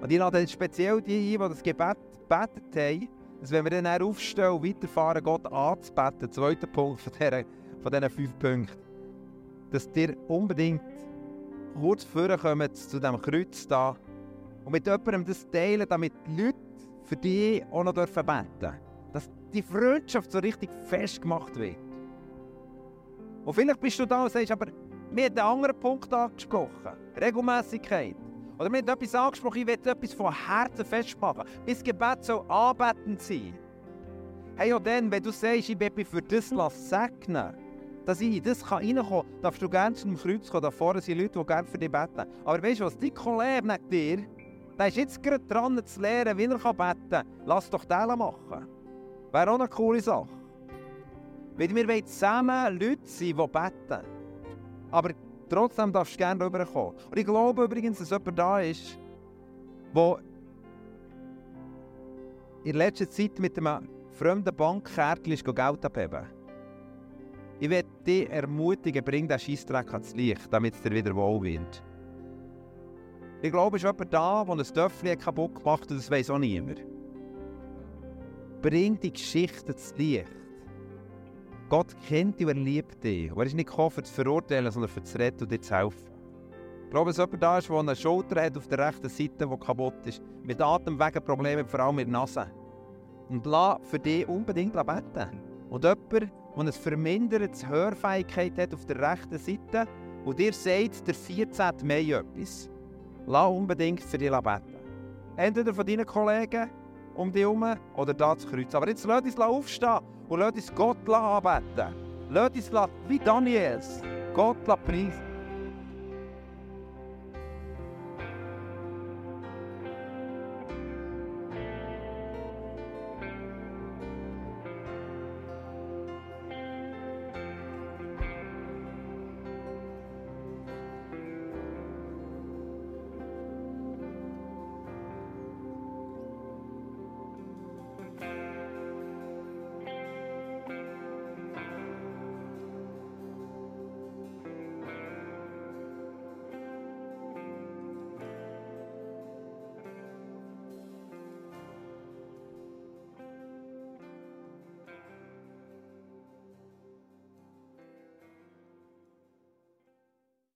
[0.00, 1.96] Und ich lade speziell die ein, die das Gebet
[2.28, 3.08] gebetet haben,
[3.40, 7.44] dass wenn wir dann aufstehen und weiterfahren, Gott anzubeten, zweiter Punkt von, dieser,
[7.82, 8.78] von diesen fünf Punkten,
[9.70, 10.82] dass ihr unbedingt
[11.78, 13.96] kurz vorkommt zu diesem Kreuz da
[14.64, 16.58] und mit jemandem das teilen, damit die Leute
[17.04, 18.14] für dich auch noch beten
[18.60, 18.80] dürfen.
[19.12, 21.76] Dass die Freundschaft so richtig festgemacht wird.
[23.44, 24.66] Und vielleicht bist du da und sagst, aber
[25.10, 26.92] mir hat einen anderen Punkt angesprochen.
[27.20, 28.16] Regelmäßigkeit.
[28.58, 31.44] Oder mir hat etwas angesprochen, ich will etwas von Herzen festmachen.
[31.66, 33.58] Mein Gebet soll anbetend sein.
[34.56, 36.50] Hey, auch dann, wenn du sagst, ich will mich für das
[36.88, 37.54] segnen
[38.04, 40.62] dass ich in das reinkommen kann, darfst du gerne zum Kreuz kommen.
[40.62, 42.26] Da vorne sind Leute, die gerne für dich beten.
[42.44, 44.26] Aber weißt du was, dein Kollege neben dir,
[44.78, 47.26] der ist jetzt gerade dran zu lernen, wie er beten kann.
[47.46, 48.68] Lass doch den machen.
[49.32, 50.28] Wäre auch eine coole Sache.
[51.56, 54.13] Weil wir wollen zusammen Leute sein, die beten.
[54.94, 55.10] Aber
[55.48, 56.94] trotzdem darfst du gerne rüberkommen.
[57.10, 58.96] Und ich glaube übrigens, dass jemand da ist,
[59.92, 60.18] der
[62.62, 66.26] in letzter Zeit mit einem fremden Bankkärtchen Geld abheben
[67.58, 71.82] Ich werde dich ermutigen, bring diesen Scheissdreck ans Licht, damit es dir wieder wohl wird.
[73.42, 76.30] Ich glaube, es ist jemand da, der ein Töpfchen kaputt gemacht hat und das weiß
[76.30, 76.84] auch niemand.
[78.62, 80.43] Bring die Geschichte ins Licht.
[81.68, 83.32] Gott kennt dich und er liebt dich.
[83.32, 85.74] Und er ist nicht gekommen, um zu verurteilen, sondern um zu retten und dir zu
[85.74, 86.10] helfen.
[86.84, 89.56] Ich glaube, dass jemand da ist, der eine Schulter hat auf der rechten Seite, die
[89.58, 90.22] kaputt ist.
[90.42, 92.46] Mit Atemwegenproblemen, vor allem mit Nase.
[93.28, 95.40] Und lass für dich unbedingt beten.
[95.70, 99.88] Und jemand, der eine verminderte Hörfähigkeit hat auf der rechten Seite
[100.24, 101.74] und dir sagt, der 14.
[101.82, 102.70] Mai etwas,
[103.26, 104.62] lass unbedingt für dich beten.
[105.36, 106.70] Entweder von deinen Kollegen
[107.14, 107.64] um dich herum
[107.96, 108.74] oder da zu Kreuz.
[108.74, 111.94] Aber jetzt lass uns aufstehen und lass uns Gott anbeten.
[112.30, 112.70] Lass uns
[113.08, 114.02] wie Daniels
[114.34, 115.23] Gott preisen.